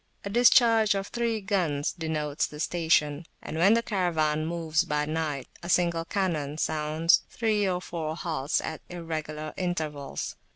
A 0.25 0.31
discharge 0.31 0.95
of 0.95 1.09
three 1.09 1.41
guns 1.41 1.91
denotes 1.93 2.47
the 2.47 2.59
station, 2.59 3.27
and 3.39 3.55
when 3.59 3.75
the 3.75 3.83
Caravan 3.83 4.47
moves 4.47 4.83
by 4.83 5.05
night 5.05 5.47
a 5.61 5.69
single 5.69 6.05
cannon 6.05 6.57
sounds 6.57 7.21
three 7.29 7.69
or 7.69 7.79
four 7.81 8.15
halts 8.15 8.59
at 8.61 8.81
irregular 8.89 9.53
intervals. 9.57 10.37